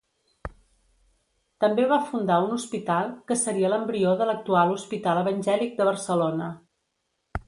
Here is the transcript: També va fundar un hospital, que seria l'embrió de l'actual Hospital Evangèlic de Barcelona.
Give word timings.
També 1.63 1.83
va 1.91 1.99
fundar 2.05 2.39
un 2.45 2.55
hospital, 2.55 3.11
que 3.31 3.37
seria 3.41 3.71
l'embrió 3.73 4.13
de 4.23 4.27
l'actual 4.31 4.73
Hospital 4.79 5.21
Evangèlic 5.25 5.77
de 5.83 5.87
Barcelona. 5.91 6.49